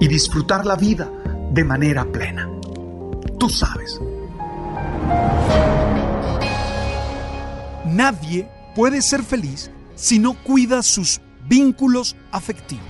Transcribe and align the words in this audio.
y 0.00 0.08
disfrutar 0.08 0.64
la 0.64 0.76
vida 0.76 1.10
de 1.52 1.64
manera 1.64 2.04
plena. 2.04 2.48
Tú 3.38 3.48
sabes. 3.48 4.00
Nadie 7.86 8.48
puede 8.74 9.02
ser 9.02 9.22
feliz 9.22 9.70
si 9.94 10.18
no 10.18 10.34
cuida 10.42 10.82
sus 10.82 11.20
vínculos 11.48 12.16
afectivos. 12.30 12.84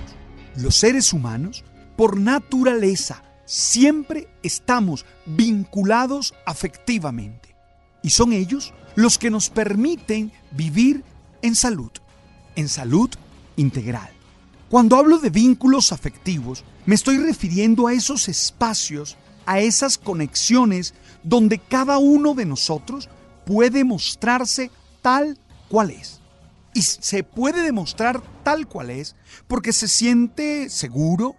Los 0.55 0.75
seres 0.75 1.13
humanos, 1.13 1.63
por 1.95 2.19
naturaleza, 2.19 3.23
siempre 3.45 4.27
estamos 4.43 5.05
vinculados 5.25 6.33
afectivamente. 6.45 7.55
Y 8.03 8.11
son 8.11 8.33
ellos 8.33 8.73
los 8.95 9.17
que 9.17 9.29
nos 9.29 9.49
permiten 9.49 10.31
vivir 10.51 11.03
en 11.41 11.55
salud, 11.55 11.91
en 12.55 12.67
salud 12.67 13.09
integral. 13.55 14.18
Cuando 14.69 14.97
hablo 14.97 15.17
de 15.17 15.31
vínculos 15.31 15.91
afectivos, 15.91 16.63
me 16.85 16.93
estoy 16.93 17.17
refiriendo 17.17 17.87
a 17.87 17.93
esos 17.93 18.29
espacios, 18.29 19.17
a 19.47 19.59
esas 19.59 19.97
conexiones 19.97 20.93
donde 21.23 21.57
cada 21.57 21.97
uno 21.97 22.35
de 22.35 22.45
nosotros 22.45 23.09
puede 23.47 23.83
mostrarse 23.83 24.69
tal 25.01 25.39
cual 25.69 25.89
es. 25.89 26.21
Y 26.75 26.83
se 26.83 27.23
puede 27.23 27.63
demostrar 27.63 28.21
tal 28.43 28.67
cual 28.67 28.91
es 28.91 29.15
porque 29.47 29.73
se 29.73 29.87
siente 29.87 30.69
seguro, 30.69 31.35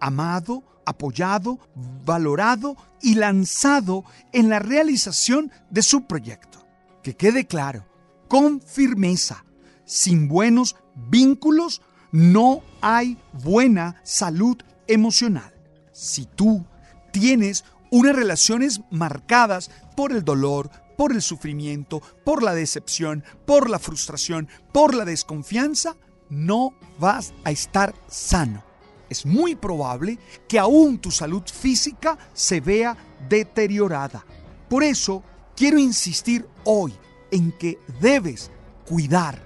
amado, 0.00 0.64
apoyado, 0.84 1.60
valorado 2.04 2.76
y 3.00 3.14
lanzado 3.14 4.04
en 4.32 4.48
la 4.48 4.58
realización 4.58 5.52
de 5.70 5.82
su 5.82 6.08
proyecto. 6.08 6.66
Que 7.04 7.14
quede 7.14 7.46
claro, 7.46 7.86
con 8.26 8.60
firmeza, 8.60 9.44
sin 9.84 10.26
buenos 10.26 10.74
vínculos, 10.96 11.80
no 12.12 12.62
hay 12.82 13.18
buena 13.32 14.00
salud 14.04 14.58
emocional. 14.86 15.52
Si 15.92 16.26
tú 16.26 16.64
tienes 17.10 17.64
unas 17.90 18.14
relaciones 18.14 18.80
marcadas 18.90 19.70
por 19.96 20.12
el 20.12 20.24
dolor, 20.24 20.70
por 20.96 21.12
el 21.12 21.22
sufrimiento, 21.22 22.00
por 22.24 22.42
la 22.42 22.54
decepción, 22.54 23.24
por 23.46 23.68
la 23.68 23.78
frustración, 23.78 24.48
por 24.72 24.94
la 24.94 25.04
desconfianza, 25.04 25.96
no 26.28 26.74
vas 26.98 27.34
a 27.44 27.50
estar 27.50 27.94
sano. 28.08 28.62
Es 29.08 29.26
muy 29.26 29.54
probable 29.54 30.18
que 30.48 30.58
aún 30.58 30.98
tu 30.98 31.10
salud 31.10 31.42
física 31.44 32.16
se 32.32 32.60
vea 32.60 32.96
deteriorada. 33.28 34.24
Por 34.68 34.82
eso 34.82 35.22
quiero 35.54 35.78
insistir 35.78 36.46
hoy 36.64 36.94
en 37.30 37.52
que 37.52 37.78
debes 38.00 38.50
cuidar. 38.86 39.38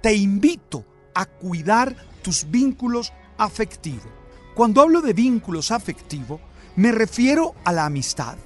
Te 0.00 0.14
invito 0.14 0.84
a 1.14 1.26
cuidar 1.26 1.96
tus 2.22 2.50
vínculos 2.50 3.12
afectivos. 3.38 4.06
Cuando 4.54 4.80
hablo 4.80 5.02
de 5.02 5.12
vínculos 5.12 5.70
afectivos, 5.70 6.40
me 6.76 6.92
refiero 6.92 7.54
a 7.64 7.72
la 7.72 7.86
amistad, 7.86 8.36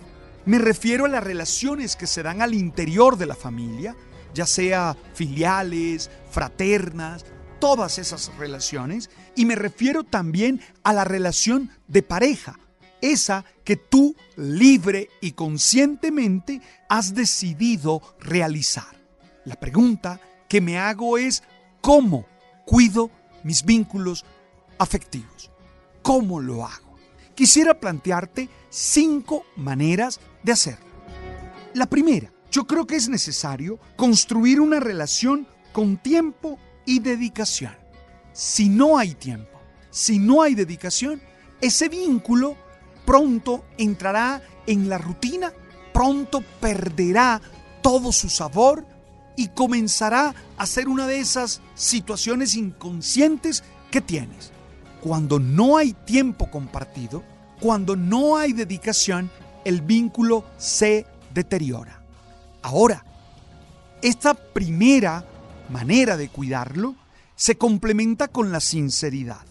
me 0.45 0.59
refiero 0.59 1.05
a 1.05 1.09
las 1.09 1.23
relaciones 1.23 1.97
que 1.97 2.07
se 2.07 2.23
dan 2.23 2.41
al 2.41 2.55
interior 2.55 3.19
de 3.19 3.27
la 3.27 3.35
familia, 3.35 3.95
ya 4.35 4.47
sea 4.47 4.97
filiales, 5.15 6.11
fraternas, 6.31 7.25
todas 7.61 7.99
esas 7.99 8.33
relaciones, 8.39 9.11
y 9.35 9.45
me 9.45 9.55
refiero 9.55 10.05
también 10.05 10.61
a 10.85 10.93
la 10.93 11.05
relación 11.05 11.71
de 11.87 12.03
pareja, 12.03 12.59
esa 13.01 13.45
que 13.65 13.77
tú 13.77 14.17
libre 14.37 15.11
y 15.21 15.33
conscientemente 15.33 16.61
has 16.89 17.15
decidido 17.15 18.01
realizar. 18.19 18.97
La 19.45 19.57
pregunta 19.57 20.21
que 20.49 20.61
me 20.61 20.79
hago 20.79 21.19
es, 21.19 21.43
¿cómo 21.81 22.27
cuido 22.69 23.11
mis 23.45 23.65
vínculos 23.65 24.27
afectivos? 24.79 25.51
¿Cómo 26.03 26.39
lo 26.39 26.67
hago? 26.67 26.97
Quisiera 27.35 27.81
plantearte 27.81 28.51
cinco 28.69 29.47
maneras 29.57 30.21
de 30.43 30.53
hacerlo. 30.53 30.85
La 31.73 31.87
primera, 31.87 32.31
yo 32.51 32.67
creo 32.67 32.87
que 32.87 32.97
es 32.97 33.09
necesario 33.09 33.79
construir 33.97 34.61
una 34.61 34.81
relación 34.81 35.49
con 35.73 35.97
tiempo 35.97 36.59
y 36.85 36.99
dedicación. 36.99 37.75
Si 38.35 38.69
no 38.69 38.99
hay 38.99 39.15
tiempo, 39.15 39.59
si 39.89 40.19
no 40.19 40.43
hay 40.43 40.55
dedicación, 40.55 41.23
ese 41.63 41.89
vínculo 41.89 42.55
pronto 43.07 43.65
entrará 43.79 44.43
en 44.67 44.91
la 44.91 44.99
rutina, 44.99 45.55
pronto 45.95 46.43
perderá 46.61 47.41
todo 47.81 48.13
su 48.13 48.29
sabor 48.29 48.85
y 49.39 49.47
comenzará 49.47 50.35
a 50.57 50.67
ser 50.67 50.89
una 50.89 51.07
de 51.07 51.21
esas 51.21 51.63
situaciones 51.77 52.57
inconscientes 52.57 53.63
que 53.89 54.01
tienes. 54.01 54.51
Cuando 55.01 55.39
no 55.39 55.77
hay 55.77 55.93
tiempo 55.93 56.51
compartido, 56.51 57.23
cuando 57.61 57.95
no 57.95 58.37
hay 58.37 58.53
dedicación, 58.53 59.31
el 59.65 59.81
vínculo 59.81 60.45
se 60.57 61.07
deteriora. 61.33 62.03
Ahora, 62.63 63.05
esta 64.03 64.35
primera 64.35 65.25
manera 65.69 66.17
de 66.17 66.29
cuidarlo 66.31 66.97
se 67.37 67.57
complementa 67.57 68.27
con 68.27 68.51
la 68.51 68.59
sinceridad. 68.59 69.47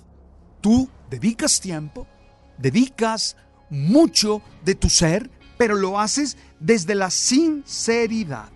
Tú 0.60 0.90
dedicas 1.10 1.62
tiempo, 1.62 2.08
dedicas 2.58 3.38
mucho 3.70 4.42
de 4.66 4.76
tu 4.76 4.90
ser, 4.90 5.32
pero 5.58 5.76
lo 5.76 5.98
haces 5.98 6.36
desde 6.60 6.94
la 6.94 7.10
sinceridad. 7.10 8.50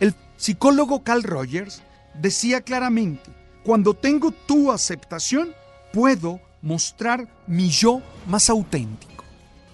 El 0.00 0.14
psicólogo 0.36 1.02
Carl 1.02 1.22
Rogers 1.22 1.82
decía 2.14 2.60
claramente, 2.60 3.30
cuando 3.64 3.94
tengo 3.94 4.30
tu 4.30 4.70
aceptación, 4.70 5.54
puedo 5.92 6.40
mostrar 6.62 7.28
mi 7.46 7.70
yo 7.70 8.02
más 8.26 8.50
auténtico. 8.50 9.24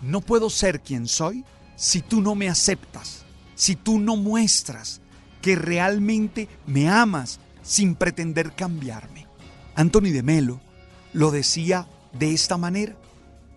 No 0.01 0.21
puedo 0.21 0.51
ser 0.51 0.81
quien 0.81 1.09
soy 1.09 1.45
si 1.77 2.01
tú 2.01 2.21
no 2.21 2.35
me 2.35 2.49
aceptas, 2.49 3.25
si 3.55 3.77
tú 3.77 3.99
no 3.99 4.17
muestras 4.17 5.01
que 5.41 5.57
realmente 5.57 6.49
me 6.67 6.89
amas 6.89 7.41
sin 7.63 7.95
pretender 7.97 8.53
cambiarme. 8.53 9.27
Anthony 9.75 10.11
de 10.13 10.23
Melo 10.23 10.61
lo 11.13 11.31
decía 11.31 11.89
de 12.13 12.33
esta 12.33 12.57
manera. 12.57 12.95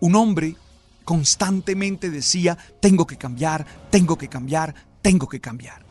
Un 0.00 0.16
hombre 0.16 0.56
constantemente 1.04 2.10
decía, 2.10 2.58
tengo 2.80 3.06
que 3.06 3.16
cambiar, 3.16 3.64
tengo 3.90 4.18
que 4.18 4.28
cambiar, 4.28 4.74
tengo 5.02 5.28
que 5.28 5.40
cambiar. 5.40 5.85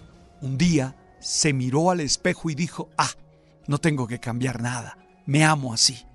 Un 0.46 0.60
día 0.60 0.96
se 1.20 1.54
miró 1.54 1.90
al 1.90 2.02
espejo 2.02 2.52
y 2.52 2.54
dijo, 2.54 2.92
ah, 3.00 3.10
no 3.66 3.80
tengo 3.80 4.06
que 4.06 4.20
cambiar 4.20 4.62
nada, 4.62 4.96
me 5.26 5.44
amo 5.44 5.74
así. 5.74 6.06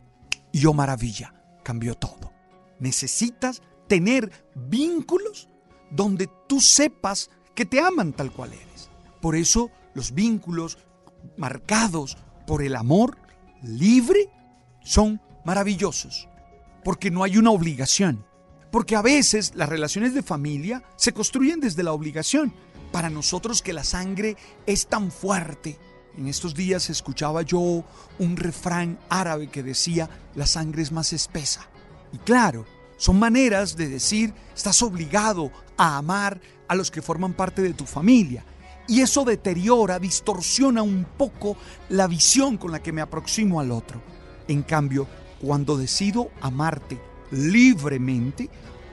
Y 0.53 0.67
oh 0.67 0.73
maravilla, 0.73 1.35
cambió 1.65 1.97
todo. 1.97 2.33
Necesitas 2.79 3.61
tener 3.89 4.31
vínculos 4.55 5.49
donde 5.91 6.31
tú 6.49 6.61
sepas 6.61 7.29
que 7.57 7.67
te 7.67 7.81
aman 7.81 8.13
tal 8.13 8.31
cual 8.31 8.53
eres. 8.53 8.89
Por 9.21 9.35
eso 9.35 9.73
los 9.95 10.13
vínculos 10.13 10.79
marcados 11.37 12.17
por 12.47 12.63
el 12.63 12.77
amor 12.77 13.19
libre 13.65 14.31
son 14.85 15.21
maravillosos, 15.45 16.29
porque 16.85 17.11
no 17.11 17.25
hay 17.25 17.37
una 17.37 17.51
obligación. 17.51 18.25
Porque 18.71 18.95
a 18.95 19.03
veces 19.03 19.57
las 19.57 19.69
relaciones 19.69 20.15
de 20.15 20.23
familia 20.23 20.85
se 20.95 21.13
construyen 21.13 21.59
desde 21.59 21.83
la 21.83 21.93
obligación. 21.93 22.55
Para 22.93 23.11
nosotros 23.11 23.63
que 23.63 23.73
la 23.73 23.85
sangre 23.85 24.37
es 24.67 24.87
tan 24.87 25.11
fuerte. 25.11 25.79
En 26.17 26.27
estos 26.27 26.55
días 26.55 26.91
escuchaba 26.91 27.43
yo 27.43 27.85
un 28.19 28.37
refrán 28.37 28.99
árabe 29.09 29.49
que 29.49 29.63
decía, 29.63 30.11
la 30.35 30.47
sangre 30.47 30.83
es 30.83 30.91
más 30.91 31.13
espesa. 31.13 31.69
Y 32.13 32.19
claro, 32.19 32.67
Son 33.01 33.19
maneras 33.19 33.77
de 33.77 33.89
decir, 33.89 34.35
estás 34.55 34.83
obligado 34.83 35.51
a 35.79 35.97
amar 35.97 36.39
a 36.69 36.75
los 36.75 36.91
que 36.91 37.01
forman 37.01 37.33
parte 37.33 37.63
de 37.63 37.73
tu 37.73 37.87
familia. 37.87 38.45
Y 38.89 39.01
eso 39.01 39.25
deteriora, 39.25 39.99
distorsiona 39.99 40.83
un 40.83 41.07
poco 41.17 41.57
la 41.89 42.07
visión 42.07 42.59
con 42.59 42.73
la 42.73 42.83
que 42.83 42.93
me 42.93 43.01
aproximo 43.01 43.59
al 43.59 43.71
otro. 43.71 44.03
En 44.49 44.63
cambio, 44.63 45.07
cuando 45.41 45.79
decido 45.79 46.31
amarte 46.43 47.01
libremente, 47.31 48.51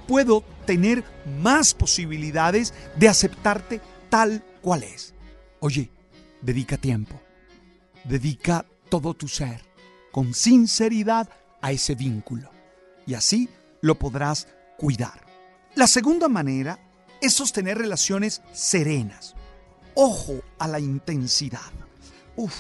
puedo 0.08 0.44
tener 0.66 1.04
más 1.42 1.74
posibilidades 1.74 2.74
de 2.96 3.10
aceptarte 3.10 3.82
tal 4.10 4.44
cual 4.62 4.84
es. 4.84 5.14
Oye, 5.60 5.92
dedica 6.42 6.78
tiempo, 6.78 7.20
dedica 8.04 8.66
todo 8.90 9.14
tu 9.14 9.28
ser, 9.28 9.62
con 10.12 10.34
sinceridad, 10.34 11.30
a 11.62 11.72
ese 11.72 11.96
vínculo. 11.96 12.50
Y 13.06 13.14
así 13.14 13.50
lo 13.82 13.98
podrás 13.98 14.48
cuidar. 14.78 15.26
La 15.76 15.88
segunda 15.88 16.28
manera 16.28 16.80
es 17.22 17.34
sostener 17.34 17.78
relaciones 17.78 18.42
serenas. 18.54 19.36
Ojo 19.96 20.42
a 20.60 20.68
la 20.68 20.80
intensidad. 20.80 21.72
Uf, 22.36 22.54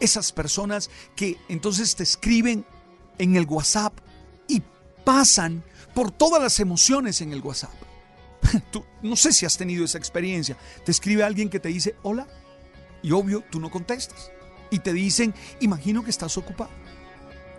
esas 0.00 0.32
personas 0.32 0.90
que 1.14 1.36
entonces 1.48 1.94
te 1.94 2.02
escriben 2.02 2.64
en 3.18 3.36
el 3.36 3.46
WhatsApp 3.46 3.98
pasan 5.04 5.62
por 5.94 6.10
todas 6.10 6.42
las 6.42 6.60
emociones 6.60 7.20
en 7.20 7.32
el 7.32 7.40
WhatsApp. 7.40 7.74
Tú, 8.70 8.84
no 9.02 9.16
sé 9.16 9.32
si 9.32 9.46
has 9.46 9.56
tenido 9.56 9.84
esa 9.84 9.98
experiencia. 9.98 10.56
Te 10.84 10.92
escribe 10.92 11.24
alguien 11.24 11.48
que 11.48 11.60
te 11.60 11.68
dice 11.68 11.96
hola 12.02 12.26
y 13.02 13.12
obvio 13.12 13.42
tú 13.50 13.60
no 13.60 13.70
contestas. 13.70 14.30
Y 14.70 14.78
te 14.80 14.92
dicen, 14.92 15.34
imagino 15.60 16.04
que 16.04 16.10
estás 16.10 16.36
ocupado. 16.36 16.70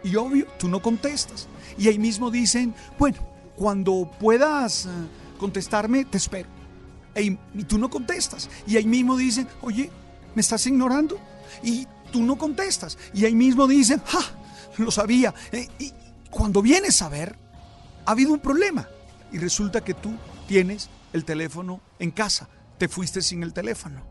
Y 0.03 0.15
obvio 0.15 0.47
tú 0.57 0.67
no 0.69 0.81
contestas. 0.81 1.47
Y 1.77 1.87
ahí 1.87 1.99
mismo 1.99 2.31
dicen, 2.31 2.73
bueno, 2.97 3.17
cuando 3.55 4.09
puedas 4.19 4.85
eh, 4.85 4.89
contestarme, 5.37 6.05
te 6.05 6.17
espero. 6.17 6.49
Y, 7.15 7.35
tú 7.65 7.77
no 7.77 7.89
contestas. 7.89 8.49
Y 8.65 8.77
ahí 8.77 8.85
mismo 8.85 9.17
dicen, 9.17 9.47
oye, 9.61 9.89
¿me 10.33 10.41
estás 10.41 10.65
ignorando? 10.65 11.19
Y 11.61 11.87
tú 12.11 12.23
no 12.23 12.37
contestas. 12.37 12.97
Y 13.13 13.25
ahí 13.25 13.35
mismo 13.35 13.67
dicen, 13.67 14.01
¡ja! 14.05 14.21
Lo 14.77 14.89
sabía. 14.89 15.33
Eh, 15.51 15.67
y 15.79 15.93
cuando 16.31 16.61
vienes 16.61 17.01
a 17.01 17.09
ver, 17.09 17.35
ha 18.05 18.11
habido 18.11 18.33
un 18.33 18.39
problema. 18.39 18.89
Y 19.31 19.37
resulta 19.37 19.81
que 19.81 19.93
tú 19.93 20.13
tienes 20.47 20.89
el 21.13 21.25
teléfono 21.25 21.81
en 21.99 22.11
casa. 22.11 22.49
Te 22.77 22.87
fuiste 22.87 23.21
sin 23.21 23.43
el 23.43 23.53
teléfono. 23.53 24.01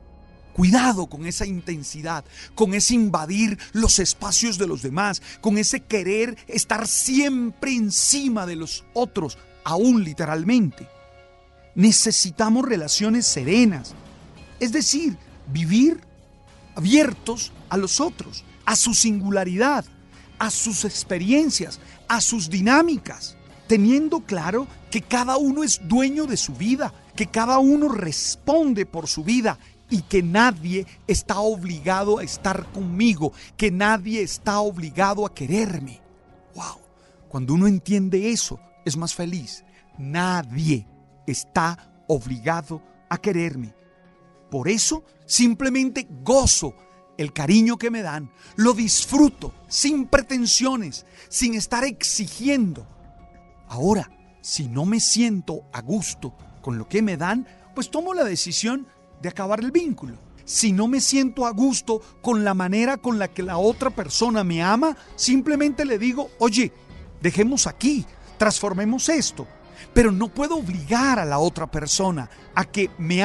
Cuidado 0.52 1.06
con 1.06 1.26
esa 1.26 1.46
intensidad, 1.46 2.25
con 2.55 2.75
ese 2.75 2.94
invadir 2.94 3.58
los 3.72 3.99
espacios 3.99 4.58
de 4.58 4.67
los 4.67 4.82
demás, 4.82 5.22
con 5.40 5.58
ese 5.58 5.81
querer 5.81 6.37
estar 6.46 6.87
siempre 6.87 7.72
encima 7.72 8.46
de 8.46 8.56
los 8.56 8.84
otros, 8.93 9.38
aún 9.64 10.05
literalmente. 10.05 10.88
Necesitamos 11.75 12.69
relaciones 12.69 13.26
serenas, 13.26 13.94
es 14.58 14.73
decir, 14.73 15.16
vivir 15.52 16.00
abiertos 16.75 17.52
a 17.69 17.76
los 17.76 18.00
otros, 18.00 18.44
a 18.66 18.76
su 18.76 18.93
singularidad, 18.93 19.84
a 20.38 20.50
sus 20.50 20.84
experiencias, 20.84 21.78
a 22.11 22.21
sus 22.21 22.51
dinámicas, 22.51 23.37
teniendo 23.69 24.19
claro 24.19 24.67
que 24.91 25.01
cada 25.01 25.37
uno 25.37 25.62
es 25.62 25.81
dueño 25.85 26.27
de 26.27 26.37
su 26.37 26.53
vida, 26.55 26.93
que 27.15 27.29
cada 27.29 27.61
uno 27.61 27.89
responde 27.89 28.85
por 28.85 29.07
su 29.07 29.23
vida 29.23 29.61
y 29.89 30.03
que 30.03 30.21
nadie 30.21 30.89
está 31.07 31.39
obligado 31.39 32.19
a 32.19 32.25
estar 32.25 32.67
conmigo, 32.73 33.33
que 33.57 33.71
nadie 33.71 34.23
está 34.23 34.59
obligado 34.59 35.25
a 35.25 35.33
quererme. 35.33 36.01
¡Wow! 36.57 36.81
Cuando 37.29 37.55
uno 37.55 37.69
entiende 37.69 38.33
eso, 38.33 38.59
es 38.85 38.97
más 38.97 39.15
feliz. 39.15 39.65
Nadie 39.97 40.89
está 41.29 42.03
obligado 42.09 42.83
a 43.09 43.19
quererme. 43.19 43.73
Por 44.51 44.69
eso 44.69 45.05
simplemente 45.27 46.09
gozo 46.25 46.75
el 47.20 47.34
cariño 47.34 47.76
que 47.76 47.90
me 47.90 48.00
dan, 48.00 48.31
lo 48.56 48.72
disfruto 48.72 49.52
sin 49.69 50.06
pretensiones, 50.06 51.05
sin 51.28 51.55
estar 51.55 51.84
exigiendo. 51.84 52.87
Ahora, 53.69 54.11
si 54.40 54.69
no 54.69 54.87
me 54.87 55.00
siento 55.00 55.64
a 55.70 55.82
gusto 55.82 56.34
con 56.62 56.78
lo 56.78 56.88
que 56.88 57.02
me 57.02 57.19
dan, 57.19 57.46
pues 57.75 57.90
tomo 57.90 58.14
la 58.14 58.25
decisión 58.25 58.87
de 59.20 59.28
acabar 59.28 59.61
el 59.61 59.70
vínculo. 59.70 60.14
Si 60.46 60.72
no 60.72 60.88
me 60.88 61.02
siento 61.02 61.44
a 61.44 61.50
gusto 61.50 62.00
con 62.22 62.43
la 62.43 62.55
manera 62.55 62.96
con 62.96 63.19
la 63.19 63.28
que 63.28 63.43
la 63.43 63.58
otra 63.58 63.90
persona 63.90 64.43
me 64.43 64.62
ama, 64.62 64.96
simplemente 65.14 65.84
le 65.84 65.99
digo, 65.99 66.31
oye, 66.38 66.73
dejemos 67.20 67.66
aquí, 67.66 68.06
transformemos 68.38 69.11
esto. 69.11 69.46
Pero 69.93 70.11
no 70.11 70.28
puedo 70.28 70.56
obligar 70.56 71.19
a 71.19 71.26
la 71.26 71.38
otra 71.38 71.70
persona 71.70 72.31
a 72.55 72.64
que 72.64 72.90
me 72.96 73.25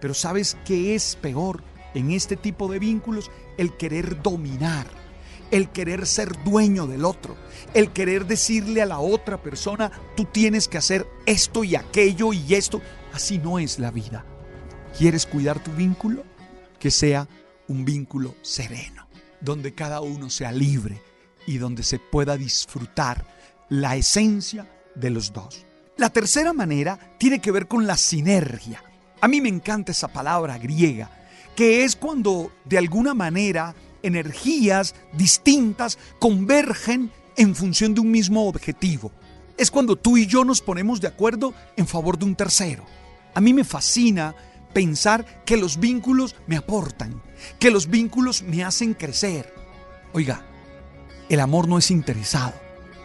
Pero 0.00 0.14
¿sabes 0.14 0.56
qué 0.64 0.94
es 0.94 1.16
peor 1.16 1.62
en 1.94 2.10
este 2.10 2.36
tipo 2.36 2.68
de 2.68 2.78
vínculos? 2.78 3.30
El 3.56 3.76
querer 3.76 4.22
dominar, 4.22 4.86
el 5.50 5.70
querer 5.70 6.06
ser 6.06 6.42
dueño 6.44 6.86
del 6.86 7.04
otro, 7.04 7.36
el 7.74 7.92
querer 7.92 8.26
decirle 8.26 8.82
a 8.82 8.86
la 8.86 8.98
otra 8.98 9.42
persona, 9.42 9.90
tú 10.16 10.24
tienes 10.24 10.68
que 10.68 10.78
hacer 10.78 11.06
esto 11.26 11.64
y 11.64 11.76
aquello 11.76 12.32
y 12.32 12.54
esto. 12.54 12.80
Así 13.12 13.38
no 13.38 13.58
es 13.58 13.78
la 13.78 13.90
vida. 13.90 14.24
¿Quieres 14.98 15.26
cuidar 15.26 15.62
tu 15.62 15.72
vínculo? 15.72 16.24
Que 16.78 16.90
sea 16.90 17.28
un 17.68 17.84
vínculo 17.84 18.34
sereno, 18.42 19.08
donde 19.40 19.74
cada 19.74 20.00
uno 20.00 20.30
sea 20.30 20.52
libre 20.52 21.00
y 21.46 21.58
donde 21.58 21.82
se 21.82 21.98
pueda 21.98 22.36
disfrutar 22.36 23.26
la 23.68 23.96
esencia 23.96 24.68
de 24.94 25.10
los 25.10 25.32
dos. 25.32 25.64
La 25.96 26.10
tercera 26.10 26.52
manera 26.52 27.16
tiene 27.18 27.40
que 27.40 27.52
ver 27.52 27.68
con 27.68 27.86
la 27.86 27.96
sinergia. 27.96 28.82
A 29.24 29.28
mí 29.28 29.40
me 29.40 29.48
encanta 29.48 29.90
esa 29.90 30.08
palabra 30.08 30.58
griega, 30.58 31.08
que 31.56 31.82
es 31.84 31.96
cuando 31.96 32.52
de 32.66 32.76
alguna 32.76 33.14
manera 33.14 33.74
energías 34.02 34.94
distintas 35.14 35.96
convergen 36.18 37.10
en 37.34 37.54
función 37.54 37.94
de 37.94 38.02
un 38.02 38.10
mismo 38.10 38.46
objetivo. 38.46 39.12
Es 39.56 39.70
cuando 39.70 39.96
tú 39.96 40.18
y 40.18 40.26
yo 40.26 40.44
nos 40.44 40.60
ponemos 40.60 41.00
de 41.00 41.08
acuerdo 41.08 41.54
en 41.78 41.86
favor 41.86 42.18
de 42.18 42.26
un 42.26 42.36
tercero. 42.36 42.84
A 43.32 43.40
mí 43.40 43.54
me 43.54 43.64
fascina 43.64 44.34
pensar 44.74 45.42
que 45.46 45.56
los 45.56 45.80
vínculos 45.80 46.36
me 46.46 46.58
aportan, 46.58 47.22
que 47.58 47.70
los 47.70 47.88
vínculos 47.88 48.42
me 48.42 48.62
hacen 48.62 48.92
crecer. 48.92 49.54
Oiga, 50.12 50.44
el 51.30 51.40
amor 51.40 51.66
no 51.66 51.78
es 51.78 51.90
interesado, 51.90 52.52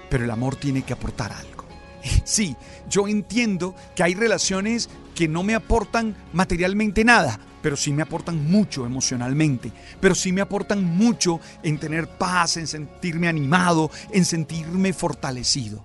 pero 0.10 0.26
el 0.26 0.32
amor 0.32 0.58
tiene 0.58 0.82
que 0.82 0.92
aportar 0.92 1.32
algo. 1.32 1.59
Sí, 2.24 2.56
yo 2.90 3.08
entiendo 3.08 3.76
que 3.96 4.04
hay 4.04 4.14
relaciones 4.14 4.90
que 5.16 5.28
no 5.28 5.44
me 5.44 5.56
aportan 5.56 6.16
materialmente 6.32 7.04
nada, 7.04 7.40
pero 7.62 7.76
sí 7.76 7.92
me 7.92 8.04
aportan 8.04 8.50
mucho 8.50 8.86
emocionalmente, 8.86 9.72
pero 10.00 10.16
sí 10.16 10.32
me 10.32 10.42
aportan 10.42 10.84
mucho 10.84 11.40
en 11.64 11.78
tener 11.78 12.08
paz, 12.08 12.58
en 12.58 12.68
sentirme 12.68 13.28
animado, 13.28 13.92
en 14.12 14.26
sentirme 14.26 14.94
fortalecido. 14.94 15.84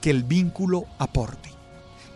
Que 0.00 0.10
el 0.10 0.22
vínculo 0.22 0.86
aporte. 0.98 1.50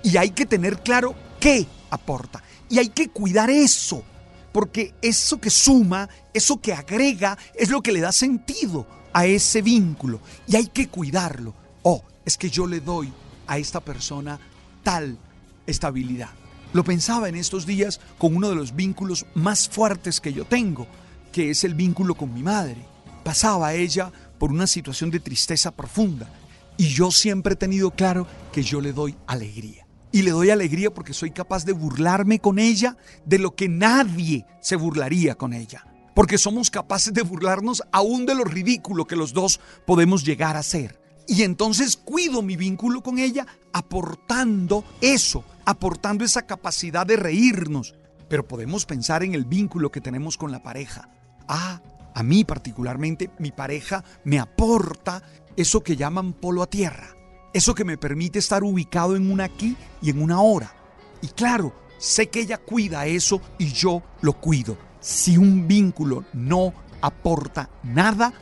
Y 0.04 0.16
hay 0.16 0.30
que 0.30 0.46
tener 0.46 0.84
claro 0.84 1.16
qué 1.40 1.66
aporta. 1.90 2.42
Y 2.68 2.78
hay 2.78 2.90
que 2.90 3.08
cuidar 3.08 3.50
eso, 3.50 4.04
porque 4.52 4.94
eso 5.02 5.40
que 5.40 5.50
suma, 5.50 6.08
eso 6.32 6.60
que 6.60 6.72
agrega, 6.72 7.36
es 7.54 7.70
lo 7.70 7.82
que 7.82 7.90
le 7.90 8.00
da 8.00 8.12
sentido 8.12 8.86
a 9.12 9.26
ese 9.26 9.62
vínculo. 9.62 10.20
Y 10.46 10.54
hay 10.54 10.68
que 10.68 10.88
cuidarlo. 10.88 11.54
Oh, 11.82 12.04
es 12.24 12.38
que 12.38 12.50
yo 12.50 12.68
le 12.68 12.80
doy 12.80 13.12
a 13.46 13.58
esta 13.58 13.80
persona 13.80 14.38
tal 14.82 15.18
estabilidad. 15.66 16.30
Lo 16.72 16.84
pensaba 16.84 17.28
en 17.28 17.36
estos 17.36 17.66
días 17.66 18.00
con 18.18 18.34
uno 18.34 18.48
de 18.48 18.56
los 18.56 18.74
vínculos 18.74 19.26
más 19.34 19.68
fuertes 19.68 20.20
que 20.20 20.32
yo 20.32 20.44
tengo, 20.44 20.86
que 21.30 21.50
es 21.50 21.64
el 21.64 21.74
vínculo 21.74 22.14
con 22.14 22.32
mi 22.32 22.42
madre. 22.42 22.86
Pasaba 23.24 23.74
ella 23.74 24.10
por 24.38 24.50
una 24.50 24.66
situación 24.66 25.10
de 25.10 25.20
tristeza 25.20 25.70
profunda 25.70 26.28
y 26.76 26.88
yo 26.88 27.10
siempre 27.10 27.52
he 27.52 27.56
tenido 27.56 27.90
claro 27.90 28.26
que 28.52 28.62
yo 28.62 28.80
le 28.80 28.92
doy 28.92 29.14
alegría. 29.26 29.86
Y 30.10 30.22
le 30.22 30.30
doy 30.30 30.50
alegría 30.50 30.92
porque 30.92 31.14
soy 31.14 31.30
capaz 31.30 31.64
de 31.64 31.72
burlarme 31.72 32.38
con 32.38 32.58
ella 32.58 32.96
de 33.24 33.38
lo 33.38 33.54
que 33.54 33.68
nadie 33.68 34.46
se 34.60 34.76
burlaría 34.76 35.34
con 35.34 35.52
ella. 35.52 35.86
porque 36.14 36.36
somos 36.36 36.70
capaces 36.70 37.14
de 37.14 37.22
burlarnos 37.22 37.82
aún 37.90 38.26
de 38.26 38.34
lo 38.34 38.44
ridículo 38.44 39.06
que 39.06 39.16
los 39.16 39.32
dos 39.32 39.60
podemos 39.86 40.24
llegar 40.24 40.56
a 40.56 40.62
ser. 40.62 41.01
Y 41.26 41.42
entonces 41.42 41.96
cuido 41.96 42.42
mi 42.42 42.56
vínculo 42.56 43.02
con 43.02 43.18
ella 43.18 43.46
aportando 43.72 44.84
eso, 45.00 45.44
aportando 45.64 46.24
esa 46.24 46.42
capacidad 46.42 47.06
de 47.06 47.16
reírnos. 47.16 47.94
Pero 48.28 48.46
podemos 48.46 48.86
pensar 48.86 49.22
en 49.22 49.34
el 49.34 49.44
vínculo 49.44 49.90
que 49.90 50.00
tenemos 50.00 50.36
con 50.36 50.52
la 50.52 50.62
pareja. 50.62 51.08
Ah, 51.48 51.80
a 52.14 52.22
mí 52.22 52.44
particularmente, 52.44 53.30
mi 53.38 53.52
pareja 53.52 54.04
me 54.24 54.38
aporta 54.38 55.22
eso 55.56 55.82
que 55.82 55.96
llaman 55.96 56.32
polo 56.32 56.62
a 56.62 56.66
tierra. 56.66 57.08
Eso 57.52 57.74
que 57.74 57.84
me 57.84 57.98
permite 57.98 58.38
estar 58.38 58.64
ubicado 58.64 59.16
en 59.16 59.30
una 59.30 59.44
aquí 59.44 59.76
y 60.00 60.10
en 60.10 60.22
una 60.22 60.40
hora. 60.40 60.74
Y 61.20 61.28
claro, 61.28 61.74
sé 61.98 62.28
que 62.28 62.40
ella 62.40 62.58
cuida 62.58 63.06
eso 63.06 63.40
y 63.58 63.72
yo 63.72 64.02
lo 64.22 64.32
cuido. 64.34 64.76
Si 65.00 65.36
un 65.36 65.68
vínculo 65.68 66.24
no 66.32 66.72
aporta 67.00 67.68
nada, 67.82 68.32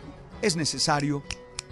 es 0.42 0.56
necesario 0.56 1.22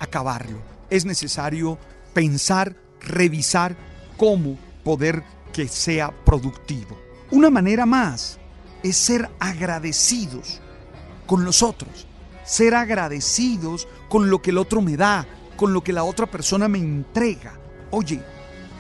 acabarlo. 0.01 0.78
Es 0.91 1.05
necesario 1.05 1.79
pensar, 2.15 2.77
revisar 3.01 3.77
cómo 4.17 4.59
poder 4.85 5.23
que 5.53 5.69
sea 5.69 6.11
productivo. 6.25 6.99
Una 7.31 7.51
manera 7.51 7.87
más 7.87 8.39
es 8.83 8.97
ser 8.97 9.29
agradecidos 9.39 10.61
con 11.27 11.45
los 11.45 11.63
otros, 11.63 12.07
ser 12.45 12.75
agradecidos 12.75 13.87
con 14.09 14.31
lo 14.31 14.41
que 14.41 14.51
el 14.51 14.59
otro 14.59 14.81
me 14.81 14.97
da, 14.97 15.27
con 15.57 15.73
lo 15.73 15.83
que 15.83 15.93
la 15.93 16.05
otra 16.05 16.27
persona 16.27 16.69
me 16.69 16.79
entrega. 16.79 17.59
Oye, 17.91 18.23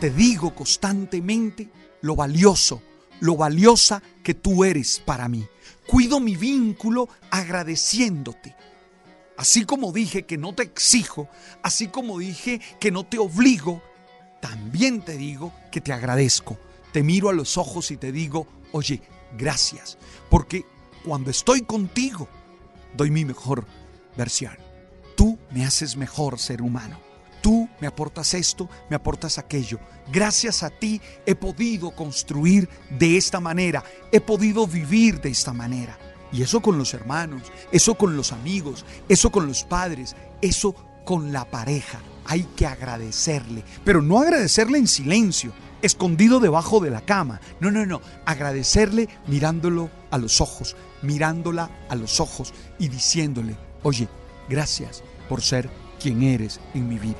te 0.00 0.10
digo 0.10 0.54
constantemente 0.54 1.68
lo 2.02 2.16
valioso, 2.16 2.80
lo 3.20 3.36
valiosa 3.36 4.02
que 4.22 4.34
tú 4.34 4.64
eres 4.64 5.02
para 5.04 5.28
mí. 5.28 5.46
Cuido 5.86 6.20
mi 6.20 6.36
vínculo 6.36 7.08
agradeciéndote. 7.30 8.54
Así 9.38 9.64
como 9.64 9.92
dije 9.92 10.24
que 10.24 10.36
no 10.36 10.52
te 10.52 10.64
exijo, 10.64 11.28
así 11.62 11.86
como 11.86 12.18
dije 12.18 12.60
que 12.80 12.90
no 12.90 13.06
te 13.06 13.18
obligo, 13.18 13.80
también 14.40 15.00
te 15.00 15.16
digo 15.16 15.52
que 15.70 15.80
te 15.80 15.92
agradezco. 15.92 16.58
Te 16.92 17.04
miro 17.04 17.28
a 17.28 17.32
los 17.32 17.56
ojos 17.56 17.92
y 17.92 17.96
te 17.96 18.10
digo, 18.10 18.48
oye, 18.72 19.00
gracias. 19.38 19.96
Porque 20.28 20.64
cuando 21.04 21.30
estoy 21.30 21.62
contigo, 21.62 22.28
doy 22.96 23.12
mi 23.12 23.24
mejor 23.24 23.64
versión. 24.16 24.58
Tú 25.16 25.38
me 25.52 25.64
haces 25.64 25.96
mejor 25.96 26.40
ser 26.40 26.60
humano. 26.60 26.98
Tú 27.40 27.68
me 27.80 27.86
aportas 27.86 28.34
esto, 28.34 28.68
me 28.90 28.96
aportas 28.96 29.38
aquello. 29.38 29.78
Gracias 30.10 30.64
a 30.64 30.70
ti 30.70 31.00
he 31.24 31.36
podido 31.36 31.92
construir 31.92 32.68
de 32.90 33.16
esta 33.16 33.38
manera, 33.38 33.84
he 34.10 34.20
podido 34.20 34.66
vivir 34.66 35.20
de 35.20 35.30
esta 35.30 35.52
manera. 35.52 35.96
Y 36.32 36.42
eso 36.42 36.60
con 36.60 36.78
los 36.78 36.94
hermanos, 36.94 37.42
eso 37.72 37.94
con 37.94 38.16
los 38.16 38.32
amigos, 38.32 38.84
eso 39.08 39.30
con 39.30 39.46
los 39.46 39.64
padres, 39.64 40.14
eso 40.42 40.74
con 41.04 41.32
la 41.32 41.44
pareja. 41.50 42.00
Hay 42.26 42.42
que 42.56 42.66
agradecerle, 42.66 43.64
pero 43.84 44.02
no 44.02 44.20
agradecerle 44.20 44.78
en 44.78 44.86
silencio, 44.86 45.52
escondido 45.80 46.40
debajo 46.40 46.80
de 46.80 46.90
la 46.90 47.00
cama. 47.00 47.40
No, 47.60 47.70
no, 47.70 47.86
no. 47.86 48.02
Agradecerle 48.26 49.08
mirándolo 49.26 49.90
a 50.10 50.18
los 50.18 50.40
ojos, 50.40 50.76
mirándola 51.02 51.70
a 51.88 51.94
los 51.94 52.20
ojos 52.20 52.52
y 52.78 52.88
diciéndole, 52.88 53.56
oye, 53.82 54.08
gracias 54.48 55.02
por 55.28 55.40
ser 55.40 55.70
quien 56.00 56.22
eres 56.22 56.60
en 56.74 56.88
mi 56.88 56.98
vida. 56.98 57.16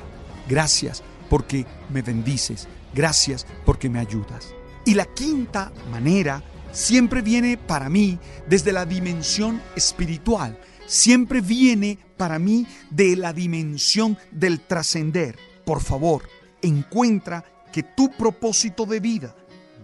Gracias 0.47 1.03
porque 1.29 1.65
me 1.89 2.01
bendices. 2.01 2.67
Gracias 2.93 3.45
porque 3.65 3.89
me 3.89 3.99
ayudas. 3.99 4.53
Y 4.85 4.95
la 4.95 5.05
quinta 5.05 5.71
manera 5.91 6.43
siempre 6.71 7.21
viene 7.21 7.57
para 7.57 7.89
mí 7.89 8.19
desde 8.47 8.71
la 8.73 8.85
dimensión 8.85 9.61
espiritual. 9.75 10.59
Siempre 10.85 11.41
viene 11.41 11.99
para 12.17 12.39
mí 12.39 12.65
de 12.89 13.15
la 13.15 13.33
dimensión 13.33 14.17
del 14.31 14.59
trascender. 14.61 15.37
Por 15.65 15.81
favor, 15.81 16.23
encuentra 16.61 17.45
que 17.71 17.83
tu 17.83 18.11
propósito 18.11 18.85
de 18.85 18.99
vida 18.99 19.35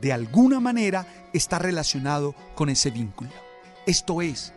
de 0.01 0.11
alguna 0.11 0.59
manera 0.59 1.29
está 1.33 1.59
relacionado 1.59 2.35
con 2.55 2.69
ese 2.69 2.91
vínculo. 2.91 3.29
Esto 3.85 4.21
es, 4.21 4.53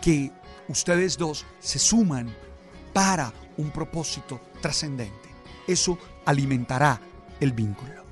que 0.00 0.30
ustedes 0.68 1.18
dos 1.18 1.44
se 1.60 1.78
suman 1.78 2.34
para 2.92 3.32
un 3.56 3.70
propósito 3.70 4.40
trascendente. 4.60 5.28
Eso 5.66 5.98
alimentará 6.24 7.00
el 7.38 7.52
vínculo. 7.52 8.04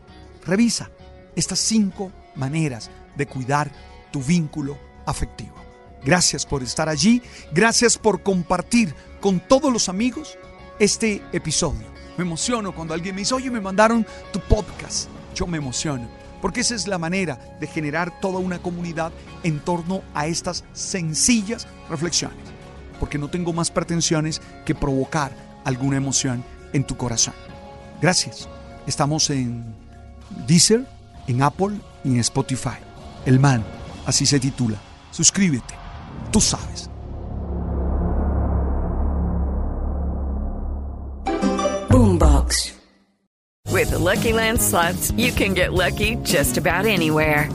Revisa 0.44 0.90
estas 1.34 1.58
cinco 1.58 2.12
maneras 2.36 2.90
de 3.18 3.26
cuidar 3.26 3.70
tu 4.10 4.22
vínculo 4.22 4.78
afectivo. 5.04 5.54
Gracias 6.02 6.46
por 6.46 6.62
estar 6.62 6.88
allí, 6.88 7.20
gracias 7.52 7.98
por 7.98 8.22
compartir 8.22 8.94
con 9.20 9.40
todos 9.40 9.70
los 9.72 9.88
amigos 9.88 10.38
este 10.78 11.22
episodio. 11.32 11.86
Me 12.16 12.24
emociono 12.24 12.74
cuando 12.74 12.94
alguien 12.94 13.14
me 13.14 13.20
dice, 13.20 13.34
oye, 13.34 13.50
me 13.50 13.60
mandaron 13.60 14.06
tu 14.32 14.40
podcast. 14.40 15.08
Yo 15.34 15.46
me 15.46 15.58
emociono, 15.58 16.08
porque 16.40 16.60
esa 16.60 16.74
es 16.74 16.86
la 16.86 16.98
manera 16.98 17.56
de 17.60 17.66
generar 17.66 18.20
toda 18.20 18.38
una 18.38 18.60
comunidad 18.60 19.12
en 19.42 19.60
torno 19.60 20.02
a 20.14 20.26
estas 20.26 20.64
sencillas 20.72 21.66
reflexiones. 21.90 22.38
Porque 22.98 23.18
no 23.18 23.28
tengo 23.28 23.52
más 23.52 23.70
pretensiones 23.70 24.40
que 24.64 24.74
provocar 24.74 25.32
alguna 25.64 25.96
emoción 25.96 26.44
en 26.72 26.84
tu 26.84 26.96
corazón. 26.96 27.34
Gracias. 28.00 28.48
Estamos 28.86 29.30
en 29.30 29.64
Deezer, 30.46 30.86
en 31.26 31.42
Apple 31.42 31.78
y 32.04 32.10
en 32.10 32.20
Spotify. 32.20 32.87
El 33.26 33.38
man, 33.38 33.64
así 34.06 34.26
se 34.26 34.38
titula. 34.38 34.78
Suscríbete. 35.10 35.74
Tú 36.30 36.40
sabes. 36.40 36.88
Boombox. 41.88 42.74
With 43.70 43.90
the 43.90 43.98
Lucky 43.98 44.32
Land 44.32 44.60
slots, 44.60 45.10
you 45.12 45.30
can 45.32 45.54
get 45.54 45.72
lucky 45.72 46.16
just 46.22 46.56
about 46.56 46.86
anywhere. 46.86 47.48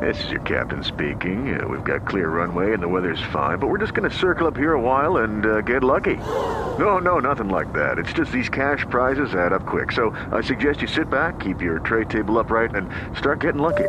This 0.00 0.24
is 0.24 0.30
your 0.30 0.40
captain 0.42 0.82
speaking. 0.82 1.60
Uh, 1.60 1.68
we've 1.68 1.84
got 1.84 2.06
clear 2.06 2.30
runway 2.30 2.72
and 2.72 2.82
the 2.82 2.88
weather's 2.88 3.20
fine, 3.32 3.58
but 3.58 3.66
we're 3.68 3.78
just 3.78 3.92
going 3.92 4.08
to 4.08 4.16
circle 4.16 4.46
up 4.46 4.56
here 4.56 4.72
a 4.72 4.80
while 4.80 5.18
and 5.18 5.44
uh, 5.44 5.60
get 5.60 5.82
lucky. 5.82 6.16
No, 6.78 6.98
no, 6.98 7.18
nothing 7.18 7.48
like 7.50 7.72
that. 7.74 7.98
It's 7.98 8.12
just 8.12 8.32
these 8.32 8.48
cash 8.48 8.86
prizes 8.88 9.34
add 9.34 9.52
up 9.52 9.66
quick. 9.66 9.92
So 9.92 10.16
I 10.32 10.40
suggest 10.40 10.80
you 10.80 10.88
sit 10.88 11.10
back, 11.10 11.38
keep 11.40 11.60
your 11.60 11.80
tray 11.80 12.04
table 12.04 12.38
upright, 12.38 12.74
and 12.74 12.88
start 13.18 13.40
getting 13.40 13.60
lucky. 13.60 13.88